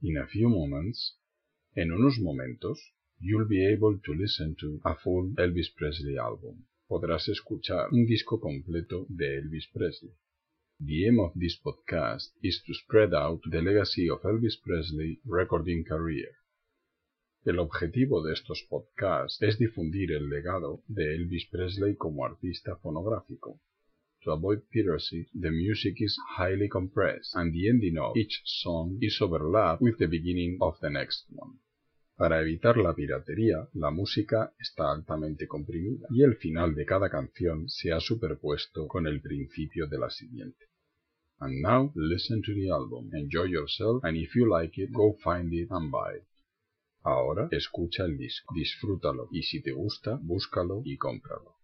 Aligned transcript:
In 0.00 0.16
a 0.16 0.28
few 0.28 0.48
moments, 0.48 1.18
en 1.74 1.90
unos 1.90 2.20
momentos, 2.20 2.78
you'll 3.18 3.48
be 3.48 3.66
able 3.66 3.98
to 3.98 4.14
listen 4.14 4.54
to 4.54 4.80
a 4.84 4.94
full 4.94 5.34
Elvis 5.36 5.70
Presley 5.74 6.16
album. 6.16 6.66
Podrás 6.86 7.28
escuchar 7.28 7.88
un 7.90 8.06
disco 8.06 8.38
completo 8.38 9.06
de 9.08 9.38
Elvis 9.38 9.66
Presley. 9.74 10.12
The 10.78 11.08
aim 11.08 11.18
of 11.18 11.32
this 11.34 11.58
podcast 11.60 12.32
is 12.44 12.62
to 12.64 12.74
spread 12.74 13.12
out 13.12 13.40
the 13.50 13.60
legacy 13.60 14.08
of 14.08 14.22
Elvis 14.22 14.56
Presley 14.62 15.20
recording 15.24 15.82
career. 15.82 16.30
El 17.44 17.58
objetivo 17.58 18.22
de 18.22 18.34
estos 18.34 18.64
podcasts 18.70 19.42
es 19.42 19.58
difundir 19.58 20.12
el 20.12 20.28
legado 20.28 20.84
de 20.86 21.16
Elvis 21.16 21.48
Presley 21.50 21.96
como 21.96 22.24
artista 22.24 22.76
fonográfico. 22.76 23.60
To 24.24 24.32
avoid 24.32 24.62
piracy, 24.72 25.28
the 25.32 25.50
music 25.50 26.00
is 26.00 26.18
highly 26.36 26.68
compressed, 26.68 27.34
and 27.34 27.52
the 27.52 27.68
ending 27.68 27.98
of 27.98 28.16
each 28.16 28.42
song 28.44 28.98
is 29.00 29.20
overlapped 29.20 29.80
with 29.80 29.98
the 29.98 30.06
beginning 30.06 30.58
of 30.60 30.78
the 30.80 30.90
next 30.90 31.26
one. 31.30 31.58
Para 32.16 32.40
evitar 32.40 32.76
la 32.78 32.94
piratería, 32.94 33.68
la 33.74 33.92
música 33.92 34.52
está 34.58 34.90
altamente 34.90 35.46
comprimida 35.46 36.08
y 36.10 36.24
el 36.24 36.34
final 36.34 36.74
de 36.74 36.84
cada 36.84 37.08
canción 37.08 37.68
se 37.68 37.92
ha 37.92 38.00
superpuesto 38.00 38.88
con 38.88 39.06
el 39.06 39.20
principio 39.20 39.86
de 39.86 39.98
la 39.98 40.10
siguiente. 40.10 40.66
And 41.38 41.62
now 41.62 41.92
listen 41.94 42.42
to 42.42 42.52
the 42.52 42.70
album, 42.70 43.10
enjoy 43.14 43.44
yourself, 43.44 44.02
and 44.02 44.16
if 44.16 44.34
you 44.34 44.48
like 44.50 44.82
it, 44.82 44.90
go 44.90 45.16
find 45.22 45.52
it 45.52 45.68
and 45.70 45.92
buy 45.92 46.16
it. 46.16 46.24
Ahora 47.04 47.48
escucha 47.52 48.04
el 48.04 48.18
disco, 48.18 48.52
disfrútalo 48.52 49.28
y 49.30 49.44
si 49.44 49.62
te 49.62 49.70
gusta, 49.70 50.18
búscalo 50.20 50.82
y 50.84 50.96
cómpralo. 50.96 51.54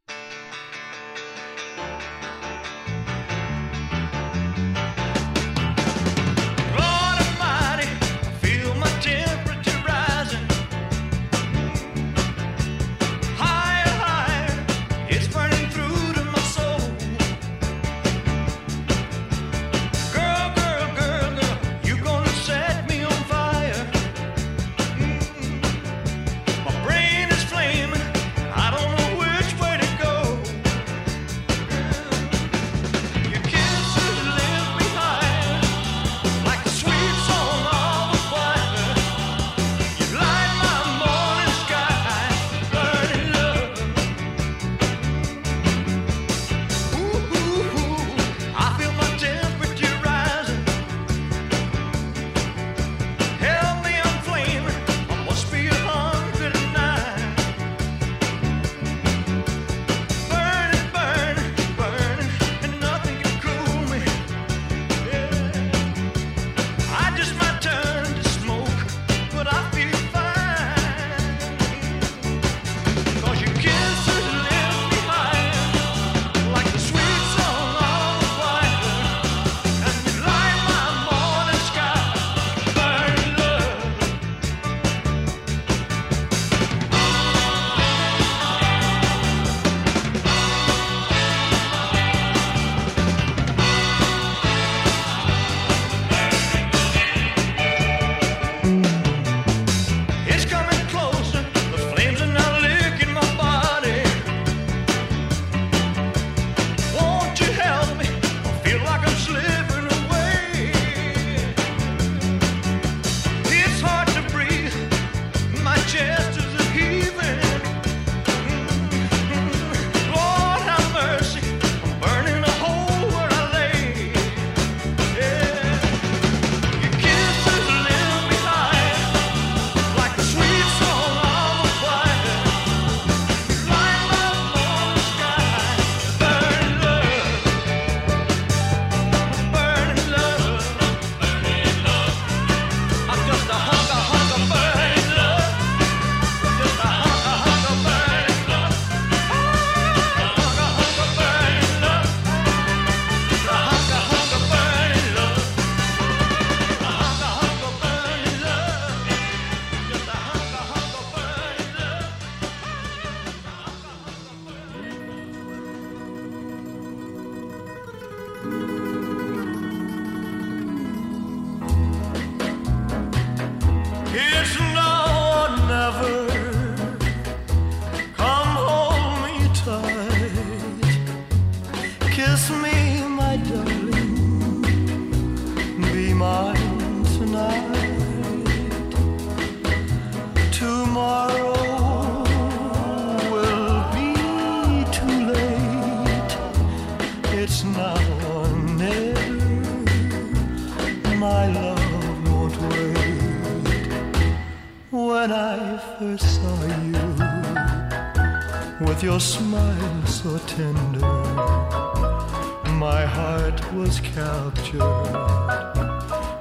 Captured, 214.12 214.82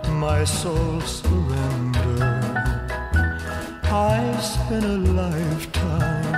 my 0.10 0.44
soul 0.44 1.00
surrendered. 1.02 2.22
I've 3.84 4.44
spent 4.44 4.86
a 4.86 4.98
lifetime 5.22 6.34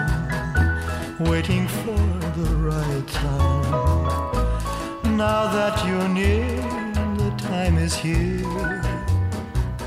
waiting 1.19 1.67
for 1.67 1.97
the 2.37 2.49
right 2.69 3.07
time. 3.07 4.17
Now 5.17 5.47
that 5.55 5.85
you're 5.87 6.09
near, 6.09 6.61
the 7.17 7.31
time 7.37 7.77
is 7.77 7.95
here 7.95 8.81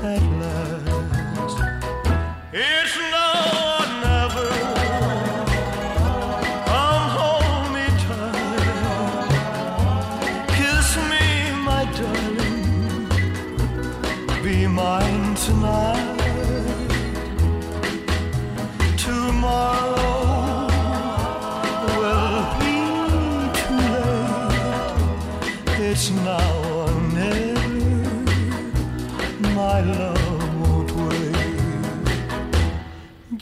at 0.03 0.21
last. 0.41 1.57
It's 2.51 3.08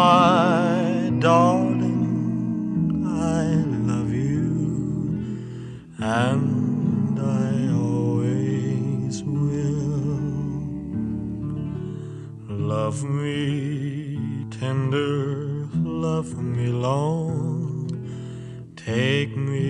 my 0.00 1.12
darling, 1.26 2.04
I 3.36 3.42
love 3.90 4.12
you, 4.28 4.52
and 5.98 7.16
I 7.44 7.50
always 7.88 9.14
will. 9.22 9.90
Love 12.74 12.98
me 13.04 13.36
tender, 14.60 15.68
love 16.06 16.30
me 16.56 16.66
long, 16.88 17.90
take 18.88 19.32
me 19.50 19.69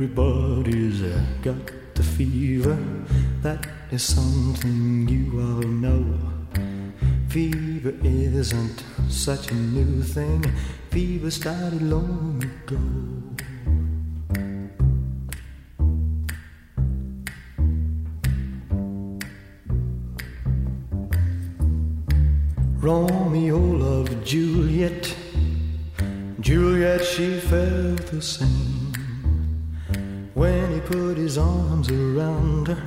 Everybody's 0.00 1.00
got 1.42 1.72
the 1.96 2.04
fever, 2.04 2.78
that 3.42 3.66
is 3.90 4.04
something 4.04 5.08
you 5.08 5.40
all 5.40 5.66
know. 5.66 6.16
Fever 7.28 7.92
isn't 8.04 8.84
such 9.08 9.50
a 9.50 9.54
new 9.54 10.00
thing, 10.04 10.44
fever 10.92 11.32
started 11.32 11.82
long 11.82 12.40
ago. 12.44 12.78
Romeo 22.80 23.58
loved 23.58 24.24
Juliet. 24.24 25.12
Juliet, 26.38 27.04
she 27.04 27.40
felt 27.40 28.06
the 28.06 28.22
same. 28.22 28.67
When 30.38 30.72
he 30.72 30.78
put 30.78 31.16
his 31.16 31.36
arms 31.36 31.90
around 31.90 32.68
her, 32.68 32.84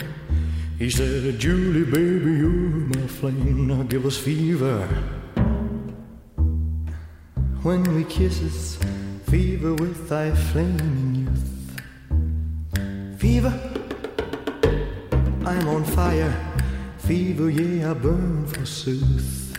he 0.79 0.89
said, 0.89 1.37
Julie, 1.37 1.83
baby, 1.83 2.31
you're 2.39 2.87
my 2.95 3.07
flame. 3.07 3.67
Now 3.67 3.83
give 3.83 4.05
us 4.05 4.17
fever. 4.17 4.87
When 7.61 7.83
we 7.93 8.05
kisses, 8.05 8.79
fever 9.29 9.73
with 9.73 10.07
thy 10.07 10.33
flaming 10.33 11.27
youth. 11.27 13.19
Fever, 13.19 13.53
I'm 15.45 15.67
on 15.67 15.83
fire. 15.83 16.33
Fever, 16.99 17.49
yeah, 17.49 17.91
I 17.91 17.93
burn 17.95 18.47
forsooth. 18.47 19.57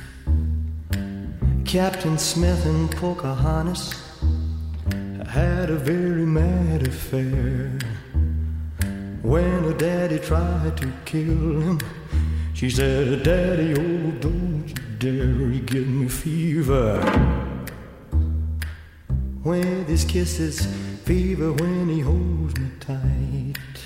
Captain 1.66 2.16
Smith 2.16 2.64
and 2.64 2.90
Pocahontas 2.90 4.11
had 5.32 5.70
a 5.70 5.76
very 5.76 6.26
mad 6.26 6.86
affair. 6.86 7.78
When 9.22 9.64
her 9.64 9.72
daddy 9.72 10.18
tried 10.18 10.76
to 10.76 10.92
kill 11.06 11.58
him, 11.58 11.80
she 12.52 12.68
said, 12.68 13.22
Daddy, 13.22 13.72
oh, 13.72 14.10
don't 14.20 14.68
you 14.68 14.74
dare 14.98 15.58
give 15.60 15.88
me 15.88 16.06
fever. 16.08 17.00
With 19.42 19.88
his 19.88 20.04
kisses, 20.04 20.66
fever 21.06 21.50
when 21.52 21.88
he 21.88 22.00
holds 22.00 22.54
me 22.58 22.68
tight. 22.78 23.78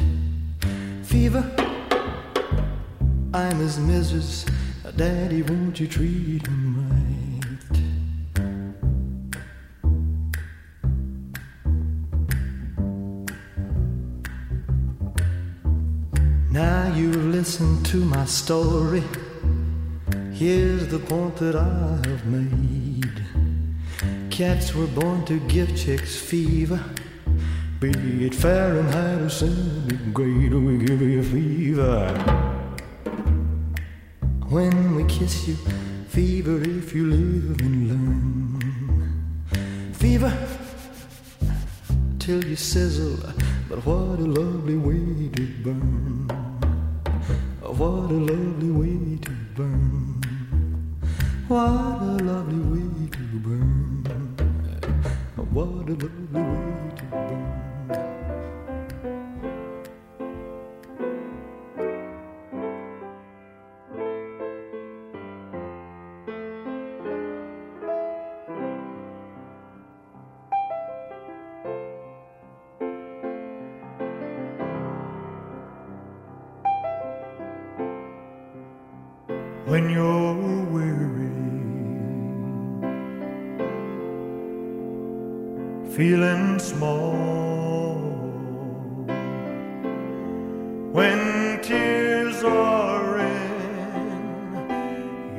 Fever, 1.05 1.45
I'm 3.33 3.59
his 3.59 3.79
missus. 3.79 4.47
Daddy, 4.97 5.43
won't 5.43 5.79
you 5.79 5.87
treat 5.87 6.45
him 6.45 6.91
right? 6.91 6.96
Listen 17.47 17.81
to 17.85 17.99
my 17.99 18.25
story. 18.25 19.05
Here's 20.33 20.89
the 20.89 20.99
point 20.99 21.37
that 21.37 21.55
I 21.55 22.09
have 22.09 22.27
made. 22.27 23.23
Cats 24.31 24.75
were 24.75 24.89
born 24.89 25.25
to 25.27 25.39
give 25.47 25.77
chicks 25.77 26.17
fever. 26.17 26.83
Be 27.79 28.27
it 28.27 28.35
Fahrenheit 28.35 29.21
or 29.21 29.29
centigrade, 29.29 30.55
we 30.55 30.79
give 30.79 31.01
you 31.01 31.23
fever. 31.23 32.09
When 34.49 34.97
we 34.97 35.05
kiss 35.05 35.47
you, 35.47 35.55
fever 36.09 36.61
if 36.61 36.97
you 36.97 37.07
live 37.07 37.61
and 37.61 37.89
learn. 37.91 39.93
Fever 39.93 40.37
till 42.19 42.45
you 42.45 42.57
sizzle, 42.57 43.33
but 43.69 43.87
what 43.87 44.19
a 44.19 44.27
lovely 44.41 44.77
way 44.77 45.29
to 45.29 45.47
burn. 45.63 46.16
What 47.79 48.11
a 48.11 48.15
lovely 48.15 48.71
way 48.71 49.19
to 49.19 49.33
burn. 49.55 50.23
What 51.47 51.59
a 51.61 52.25
lovely 52.25 52.59
way 52.73 53.09
to 53.11 53.19
burn. 53.45 54.05
What 55.53 55.69
a 55.69 55.93
lovely 55.93 56.41
way 56.41 56.97
to 56.97 57.05
burn. 57.05 57.66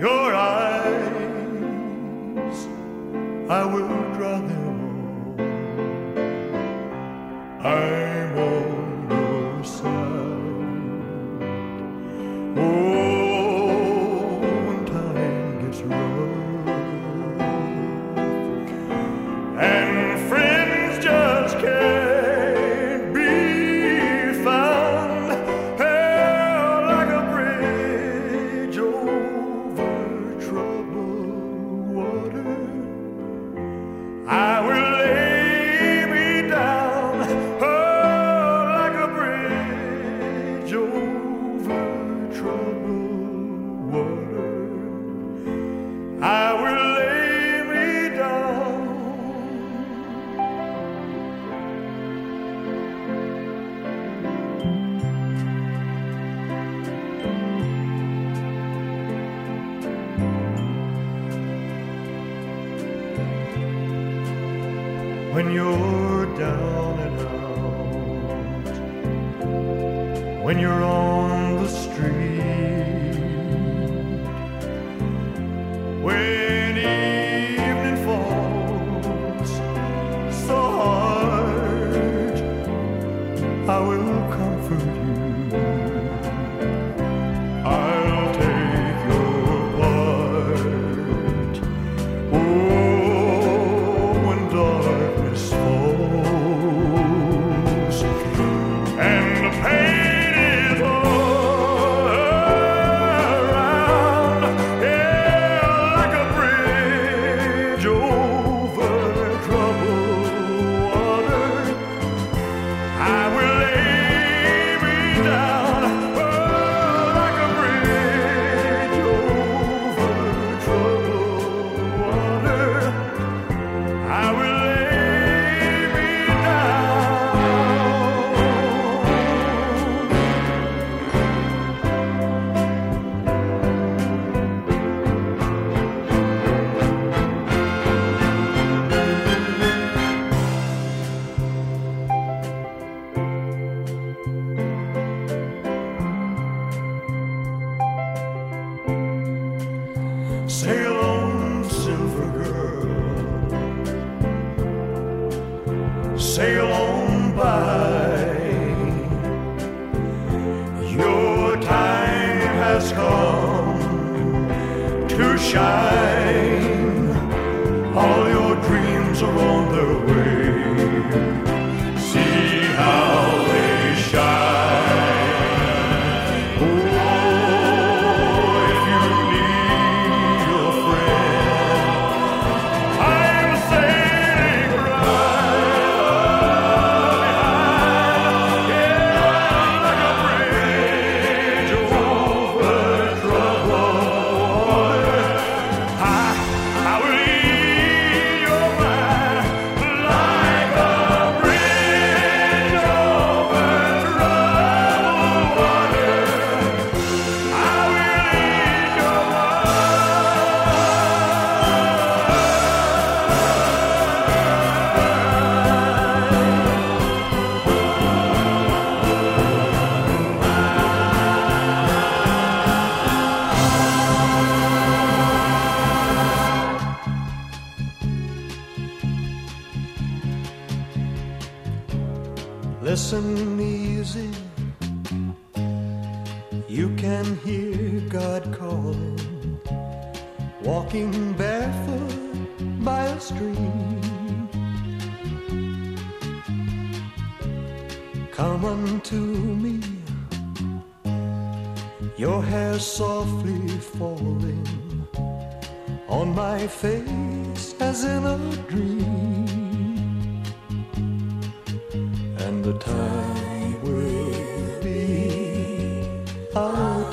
Your 0.08 0.34
eyes, 0.34 1.08
I 3.50 3.66
will 3.66 3.90
draw 4.16 4.40
them 4.40 4.67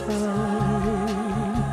time, 0.06 1.64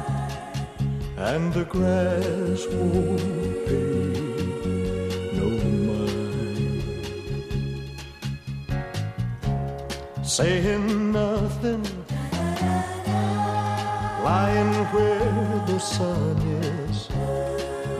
and 1.17 1.53
the 1.53 1.65
grass 1.65 2.65
won't 2.67 3.65
pay 3.67 4.13
no 5.37 5.47
mind. 5.87 6.81
Saying 10.25 11.11
nothing, 11.11 11.83
lying 14.23 14.73
where 14.93 15.63
the 15.67 15.79
sun 15.79 16.37
is, 16.63 17.09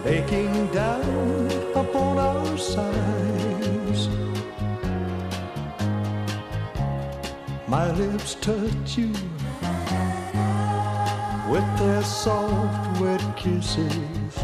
baking 0.04 0.54
down 0.72 1.52
upon 1.76 2.18
our 2.18 2.58
sides. 2.58 4.10
My 7.68 7.90
lips 7.92 8.36
touch 8.36 8.98
you 8.98 9.14
with 11.52 11.70
their 11.80 12.02
soft, 12.02 13.02
wet 13.02 13.22
kisses. 13.36 14.36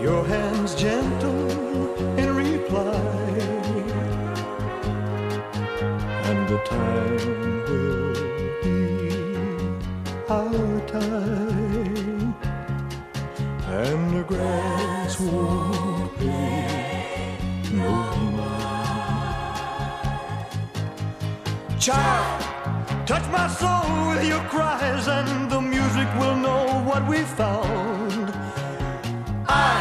Your 0.00 0.24
hands 0.24 0.74
gentle 0.74 1.50
in 2.18 2.34
reply, 2.34 2.96
and 6.28 6.48
the 6.48 6.58
time 6.64 7.16
will 7.68 8.14
be 8.64 8.80
our 10.30 10.80
time, 10.96 12.34
and 13.80 14.02
the 14.16 14.24
grass 14.32 15.20
won't 15.20 16.16
pay 16.16 17.36
no 17.70 17.92
mind. 18.38 19.44
Child, 21.78 22.42
touch 23.06 23.26
my 23.30 23.46
soul 23.60 24.08
with 24.08 24.24
your 24.26 24.44
cries, 24.52 25.06
and 25.06 25.50
the 25.50 25.60
music 25.60 25.73
will 26.18 26.36
know 26.36 26.82
what 26.84 27.06
we 27.06 27.18
found. 27.18 28.32
I 29.46 29.78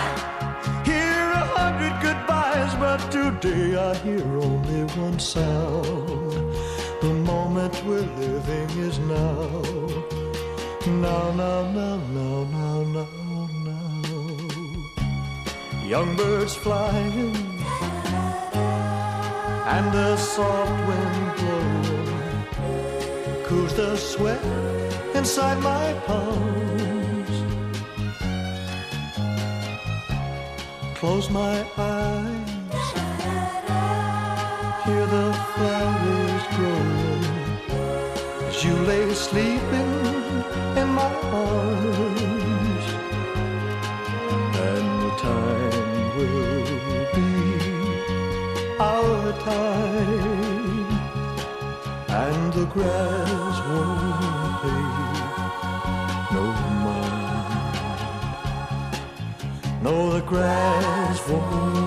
hear 0.85 1.21
a 1.41 1.45
hundred 1.57 1.95
goodbyes, 2.01 2.73
but 2.75 2.99
today 3.11 3.75
I 3.75 3.95
hear 4.05 4.25
only 4.37 4.83
one 5.01 5.19
sound. 5.19 6.53
The 7.01 7.13
moment 7.31 7.73
we're 7.85 8.09
living 8.25 8.69
is 8.77 8.99
now. 8.99 9.61
Now, 10.85 11.31
now, 11.31 11.71
now, 11.71 11.97
now, 12.19 12.43
now, 12.57 12.83
now, 12.95 13.49
now. 13.67 13.93
Young 15.87 16.15
birds 16.15 16.55
flying 16.55 17.35
and 19.75 19.91
the 19.91 20.17
soft 20.17 20.87
wind 20.87 21.35
blowing 21.37 22.02
the 23.75 23.95
sweat 23.95 24.43
inside 25.15 25.59
my 25.59 25.93
palms. 26.05 27.29
Close 30.99 31.29
my 31.29 31.65
eyes, 31.77 32.85
hear 34.85 35.05
the 35.07 35.33
flowers 35.53 36.43
growing 36.55 37.25
as 38.47 38.63
you 38.63 38.75
lay 38.89 39.11
sleeping 39.13 39.93
in 40.77 40.87
my 40.89 41.13
arms, 41.33 42.85
and 44.69 44.87
the 45.03 45.11
time 45.29 46.17
will 46.17 47.05
be 47.15 47.31
our 48.79 49.33
time, 49.39 50.87
and 52.09 52.53
the 52.53 52.65
grass 52.67 53.42
No, 59.93 60.09
the 60.13 60.21
grass 60.21 61.29
won't 61.29 61.82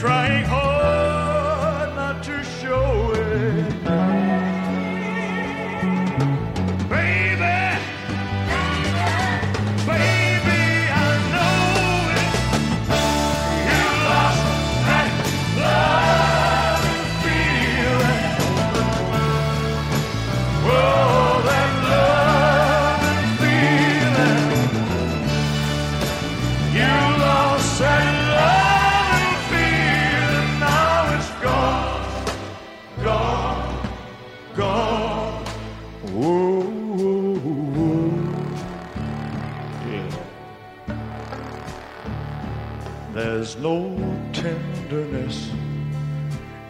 trying 0.00 0.44
hard 0.44 0.62
oh. 0.62 0.65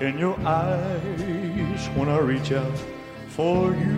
In 0.00 0.18
your 0.18 0.38
eyes 0.40 1.88
when 1.94 2.08
I 2.08 2.18
reach 2.18 2.52
out 2.52 2.78
for 3.28 3.72
you. 3.74 3.96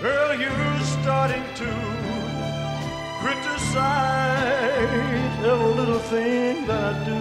Girl, 0.00 0.34
you're 0.34 0.80
starting 0.80 1.44
to 1.56 1.70
criticize 3.20 4.14
every 5.44 5.74
little 5.74 5.98
thing 5.98 6.66
that 6.66 6.94
I 6.94 7.04
do. 7.04 7.20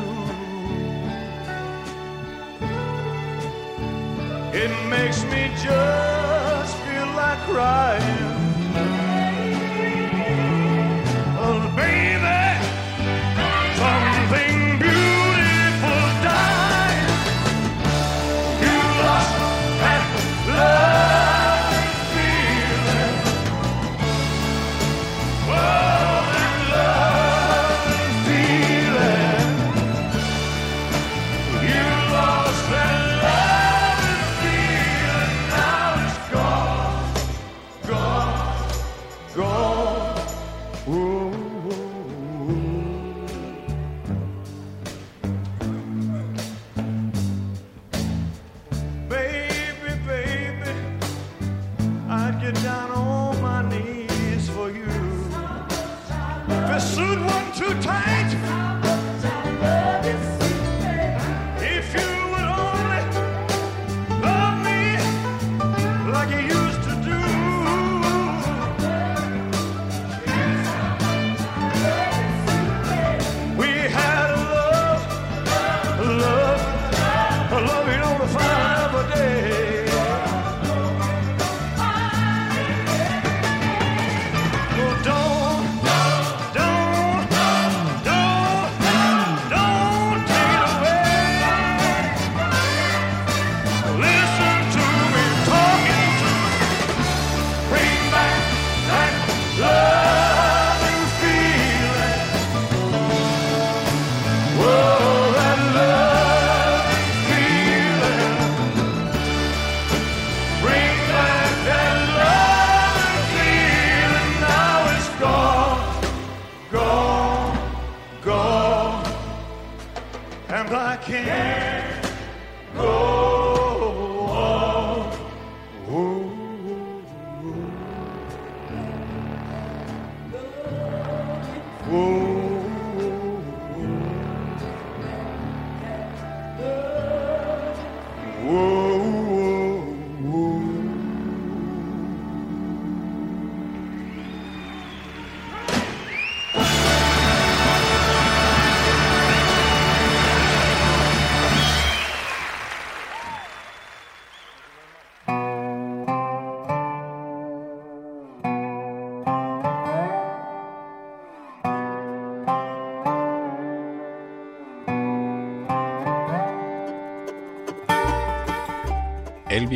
It 4.58 4.72
makes 4.90 5.24
me 5.26 5.52
just 5.62 6.76
feel 6.78 7.08
like 7.16 7.40
crying. 7.40 8.11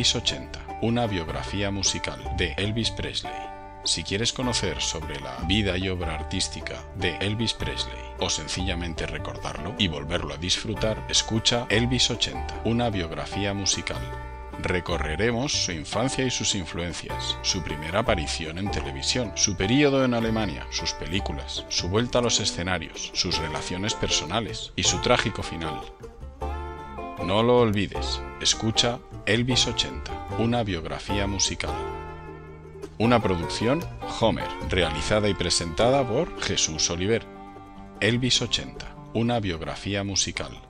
680, 0.06 0.78
una 0.82 1.08
biografía 1.08 1.72
musical 1.72 2.20
de 2.36 2.52
Elvis 2.56 2.92
Presley. 2.92 3.32
Si 3.84 4.04
quieres 4.04 4.32
conocer 4.32 4.80
sobre 4.80 5.18
la 5.18 5.36
vida 5.48 5.76
y 5.76 5.88
obra 5.88 6.14
artística 6.14 6.84
de 6.94 7.16
Elvis 7.16 7.54
Presley 7.54 7.98
o 8.20 8.30
sencillamente 8.30 9.06
recordarlo 9.06 9.74
y 9.78 9.88
volverlo 9.88 10.34
a 10.34 10.36
disfrutar, 10.36 11.04
escucha 11.08 11.66
Elvis 11.70 12.08
80, 12.10 12.62
una 12.64 12.88
biografía 12.90 13.52
musical. 13.52 14.00
Recorreremos 14.62 15.52
su 15.52 15.72
infancia 15.72 16.24
y 16.24 16.30
sus 16.30 16.54
influencias, 16.54 17.36
su 17.42 17.62
primera 17.62 18.00
aparición 18.00 18.58
en 18.58 18.70
televisión, 18.70 19.32
su 19.34 19.56
periodo 19.56 20.04
en 20.04 20.14
Alemania, 20.14 20.66
sus 20.70 20.92
películas, 20.92 21.64
su 21.68 21.88
vuelta 21.88 22.20
a 22.20 22.22
los 22.22 22.38
escenarios, 22.38 23.10
sus 23.12 23.38
relaciones 23.38 23.94
personales 23.94 24.72
y 24.76 24.84
su 24.84 25.00
trágico 25.00 25.42
final. 25.42 25.80
No 27.24 27.42
lo 27.42 27.58
olvides, 27.58 28.20
escucha 28.40 29.00
Elvis 29.26 29.66
80, 29.66 30.36
una 30.38 30.62
biografía 30.62 31.26
musical. 31.26 31.74
Una 32.96 33.20
producción 33.20 33.82
Homer, 34.20 34.46
realizada 34.70 35.28
y 35.28 35.34
presentada 35.34 36.06
por 36.06 36.40
Jesús 36.40 36.88
Oliver. 36.90 37.26
Elvis 37.98 38.40
80, 38.40 38.86
una 39.14 39.40
biografía 39.40 40.04
musical. 40.04 40.65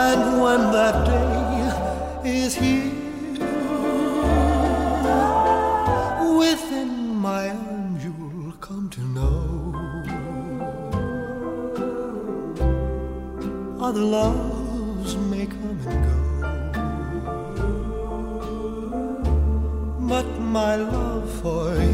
and 0.05 0.42
when 0.42 0.72
that 0.72 1.07
day 1.07 2.31
is 2.31 2.55
here. 2.55 2.96
the 13.92 14.02
love 14.02 14.45
my 20.56 20.76
love 20.76 21.30
for 21.42 21.86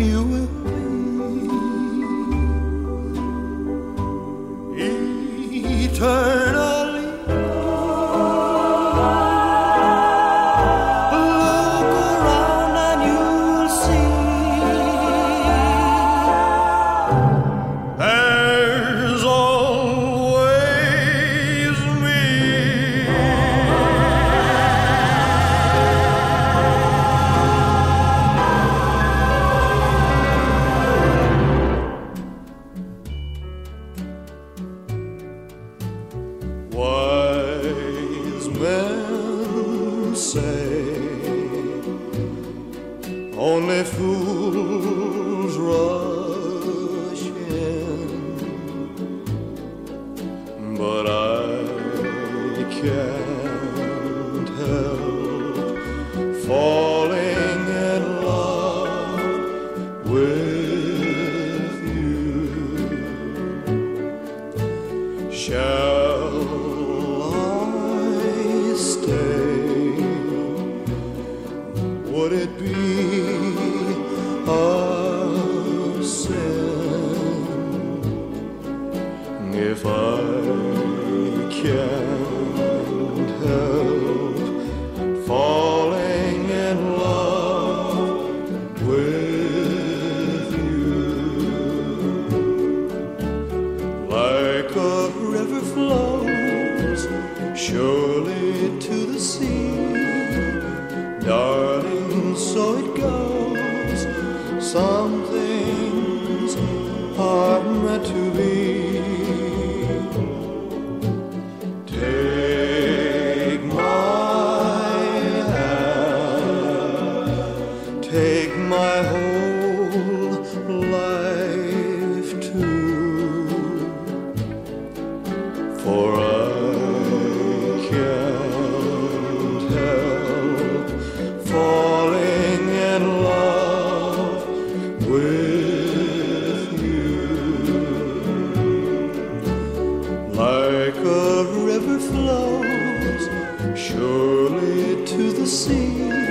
the 145.42 145.48
sea. 145.48 146.21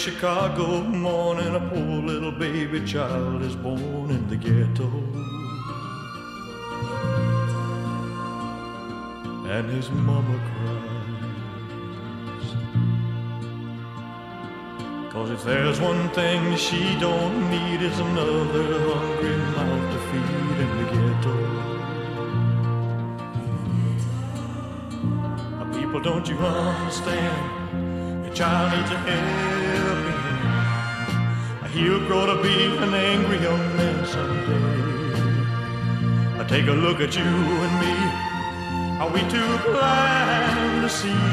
Chicago 0.00 0.80
morning, 0.80 1.54
a 1.54 1.60
poor 1.60 2.00
little 2.00 2.32
baby 2.32 2.82
child 2.86 3.42
is 3.42 3.54
born 3.54 4.10
in 4.10 4.26
the 4.30 4.36
ghetto. 4.36 4.88
And 9.46 9.68
his 9.68 9.90
mama 9.90 10.40
cries. 10.48 11.52
Cause 15.12 15.28
if 15.32 15.44
there's 15.44 15.78
one 15.82 16.08
thing 16.14 16.56
she 16.56 16.98
don't 16.98 17.50
need, 17.50 17.82
is 17.82 17.98
another 17.98 18.78
hungry 18.94 19.36
mouth 19.36 19.92
to 19.92 19.98
feed 20.08 20.60
in 20.64 20.70
the 20.78 20.86
ghetto. 20.94 21.34
Uh, 25.60 25.78
People, 25.78 26.00
don't 26.00 26.26
you 26.26 26.38
understand? 26.38 27.59
Your 28.30 28.36
child 28.36 28.70
needs 28.72 28.90
a 28.92 28.96
helping 28.96 30.20
hand. 30.22 31.70
He'll 31.72 31.98
grow 32.06 32.26
to 32.26 32.36
be 32.40 32.64
an 32.76 32.94
angry 32.94 33.38
young 33.42 33.76
man 33.76 34.06
someday. 34.06 34.62
Uh, 36.38 36.44
Take 36.46 36.68
a 36.68 36.72
look 36.72 37.00
at 37.00 37.16
you 37.16 37.24
and 37.24 37.80
me. 37.82 37.94
Are 39.00 39.10
we 39.10 39.20
too 39.28 39.58
blind 39.68 40.82
to 40.82 40.88
see? 40.88 41.24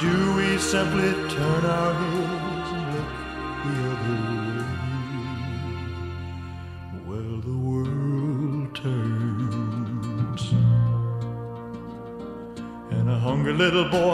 Do 0.00 0.34
we 0.36 0.56
simply 0.58 1.12
turn 1.34 1.64
our 1.66 1.92
heads 1.92 2.70
and 2.72 2.86
look 2.94 3.10
the 3.64 3.76
other 3.92 4.20
way? 4.48 4.64
Well, 7.08 7.32
the 7.48 7.56
world 7.68 8.74
turns. 8.74 10.44
And 12.90 13.06
a 13.10 13.18
hungry 13.18 13.52
little 13.52 13.88
boy 13.90 14.13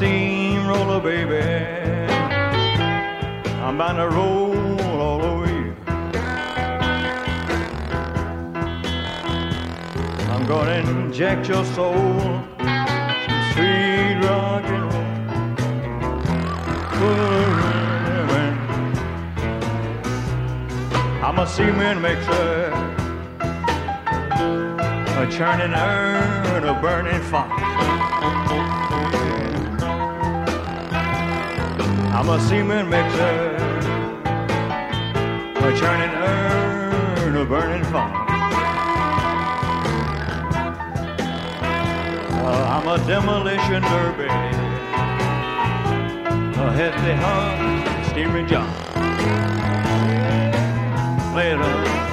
Steamroller, 0.00 0.98
baby. 0.98 1.44
I'm 3.60 3.76
bound 3.76 3.98
to 3.98 4.08
roll 4.08 4.80
all 5.02 5.20
over 5.20 5.46
you. 5.52 5.76
I'm 10.32 10.46
gonna 10.46 10.78
inject 10.88 11.48
your 11.48 11.66
soul, 11.76 11.92
some 12.56 13.42
sweet 13.52 14.16
rock 14.24 14.64
and 14.74 14.84
roll. 14.90 15.08
I'm 21.26 21.38
a 21.40 21.46
cement 21.46 22.00
mixer, 22.00 22.72
a 25.20 25.26
churning 25.30 25.74
urn, 25.74 26.64
a 26.64 26.80
burning 26.80 27.22
fire. 27.24 27.79
A 32.30 32.38
cement 32.38 32.88
mixer, 32.88 33.56
a 35.56 35.76
churning 35.76 36.14
urn, 36.14 37.36
a 37.36 37.44
burning 37.44 37.84
fire. 37.86 38.14
Uh, 42.38 42.66
I'm 42.70 42.86
a 42.86 42.98
demolition 43.04 43.82
derby, 43.82 44.28
a 46.56 46.72
hefty 46.72 47.14
hug, 47.18 48.06
steaming 48.10 48.46
job. 48.46 48.70
Play 51.32 51.50
it 51.50 51.60
up. 51.60 52.09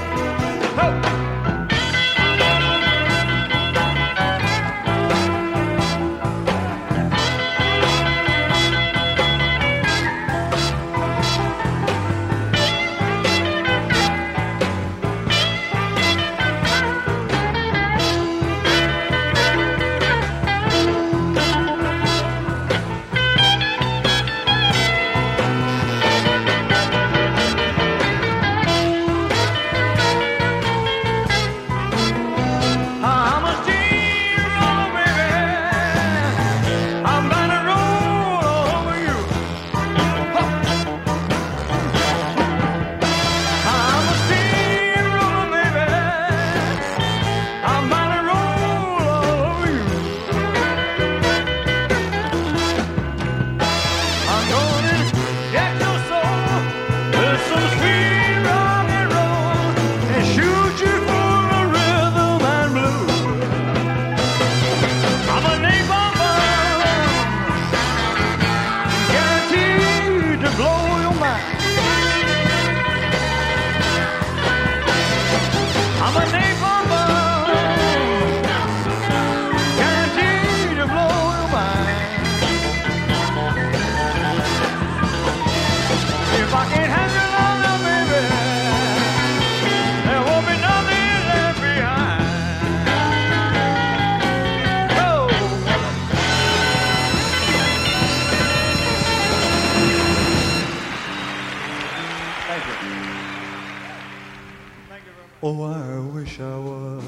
Oh, 105.50 105.64
I 105.64 106.00
wish 106.14 106.42
I 106.42 106.58
was 106.58 107.04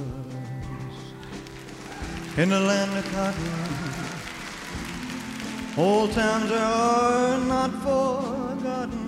in 2.37 2.47
the 2.47 2.59
land 2.61 2.97
of 2.97 3.03
cotton. 3.11 3.51
Old 5.77 6.13
times 6.13 6.49
are 6.49 7.37
not 7.53 7.71
forgotten. 7.83 9.07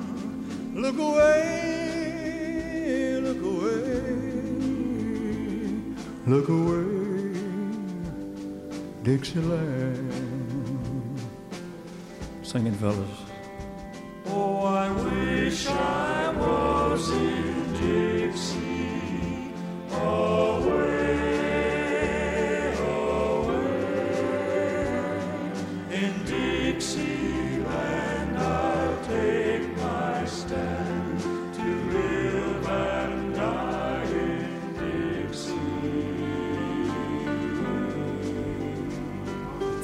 Look 0.76 0.98
away, 1.00 2.42
look 3.24 3.42
away, 3.54 4.02
look 6.28 6.50
away, 6.50 7.34
Dixieland. 9.04 10.12
Singing 12.44 12.74
fellas. 12.74 13.22
Oh, 14.26 14.66
I 14.66 14.92
wish 14.92 15.68
I 15.68 16.34
was 16.36 17.10
in 17.12 17.51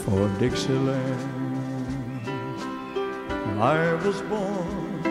For 0.08 0.30
Dixieland 0.39 1.20
I 3.60 3.93
was 4.05 4.22
born 4.22 5.03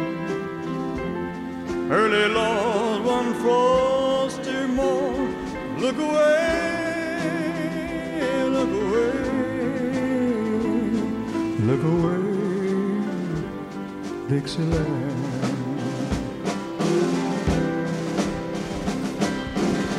early 1.90 2.28
Lord 2.32 3.04
one 3.04 3.34
frosty 3.42 4.66
morn. 4.78 5.34
Look 5.78 5.98
away, 5.98 7.28
look 8.56 8.72
away, 8.84 9.12
look 11.68 11.82
away, 11.92 12.22
Dixieland. 14.30 15.12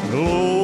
Glory, 0.10 0.57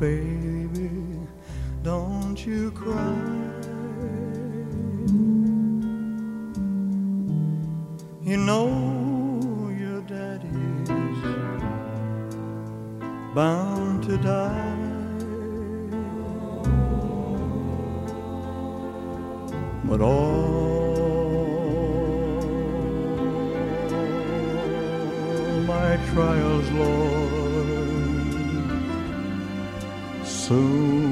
baby, 0.00 0.90
don't 1.82 2.46
you 2.46 2.70
cry. 2.70 3.16
You 8.22 8.38
know 8.38 9.68
your 9.78 10.00
daddy's 10.00 10.88
bound 13.34 14.04
to 14.04 14.16
die. 14.16 14.78
But 19.84 20.00
all 20.00 20.94
my 25.66 25.98
trials, 26.14 26.70
Lord, 26.70 27.19
soon 30.50 31.09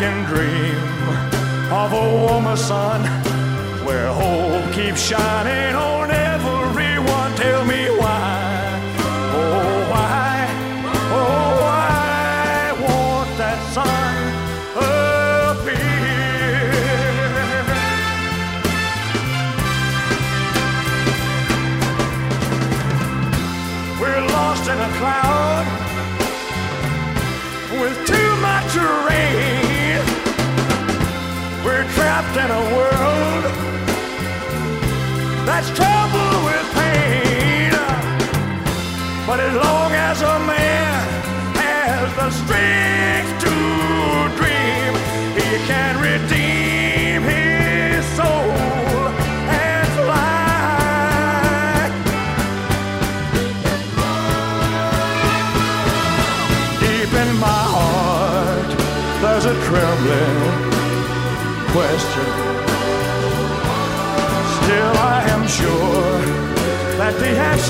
can 0.00 0.24
dream 0.24 1.70
of 1.70 1.92
a 1.92 2.24
warmer 2.24 2.56
sun 2.56 3.02
where 3.84 4.10
hope 4.10 4.72
keeps 4.72 4.98
shining 4.98 5.76
on 5.76 6.19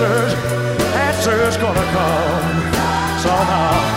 answers, 0.00 0.32
answers 0.94 1.56
gonna 1.58 1.84
come 1.92 3.20
somehow. 3.20 3.89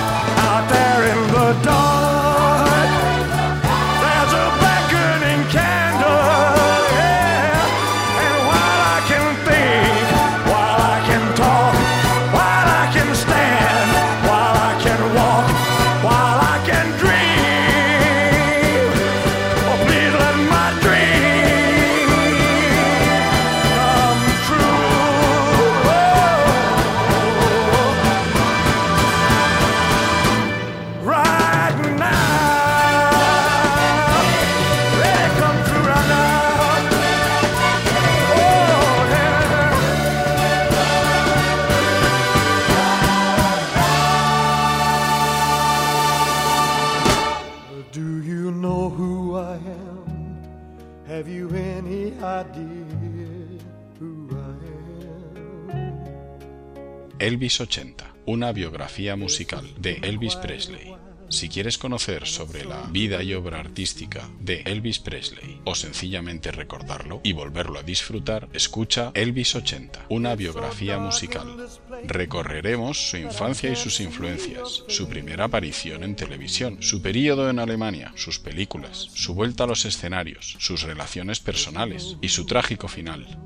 Elvis 57.24 57.62
80, 57.62 58.16
una 58.26 58.52
biografía 58.52 59.16
musical 59.16 59.66
de 59.78 59.94
Elvis 60.02 60.36
Presley. 60.36 60.94
Si 61.30 61.48
quieres 61.48 61.78
conocer 61.78 62.28
sobre 62.28 62.66
la 62.66 62.82
vida 62.88 63.24
y 63.24 63.34
obra 63.34 63.62
artística 63.62 64.28
de 64.42 64.60
Elvis 64.66 65.00
Presley 65.00 65.62
o 65.64 65.74
sencillamente 65.74 66.52
recordarlo 66.52 67.22
y 67.24 67.32
volverlo 67.32 67.80
a 67.80 67.84
disfrutar, 67.84 68.50
escucha 68.52 69.12
Elvis 69.14 69.56
80, 69.56 70.08
una 70.10 70.36
biografía 70.36 71.00
musical. 71.00 71.66
Recorreremos 72.04 73.12
su 73.12 73.16
infancia 73.16 73.72
y 73.72 73.78
sus 73.78 74.02
influencias, 74.02 74.84
su 74.90 75.08
primera 75.08 75.46
aparición 75.46 76.04
en 76.04 76.18
televisión, 76.18 76.82
su 76.82 77.02
periodo 77.02 77.50
en 77.50 77.60
Alemania, 77.60 78.12
sus 78.18 78.38
películas, 78.38 79.08
su 79.14 79.34
vuelta 79.34 79.64
a 79.64 79.68
los 79.68 79.86
escenarios, 79.86 80.58
sus 80.60 80.82
relaciones 80.82 81.40
personales 81.40 82.18
y 82.22 82.28
su 82.28 82.46
trágico 82.46 82.90
final. 82.90 83.40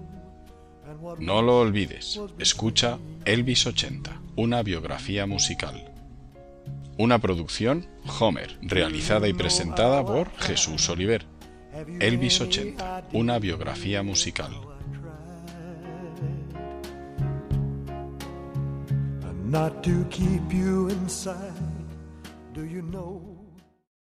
No 1.20 1.42
lo 1.42 1.60
olvides, 1.60 2.20
escucha 2.40 3.00
Elvis 3.26 3.66
80, 3.66 4.22
una 4.36 4.64
biografía 4.64 5.26
musical. 5.26 5.94
Una 6.98 7.20
producción 7.20 7.88
Homer, 8.20 8.58
realizada 8.62 9.28
y 9.28 9.34
presentada 9.34 10.06
por 10.06 10.32
Jesús 10.38 10.90
Oliver. 10.90 11.26
Elvis 12.00 12.42
80, 12.42 13.10
una 13.14 13.40
biografía 13.40 14.02
musical. 14.04 14.52